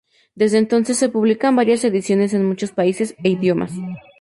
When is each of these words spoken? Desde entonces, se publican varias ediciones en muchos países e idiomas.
Desde 0.33 0.57
entonces, 0.57 0.97
se 0.97 1.09
publican 1.09 1.55
varias 1.55 1.83
ediciones 1.83 2.33
en 2.33 2.47
muchos 2.47 2.71
países 2.71 3.13
e 3.23 3.29
idiomas. 3.29 3.71